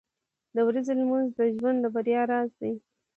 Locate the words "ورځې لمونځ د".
0.67-1.41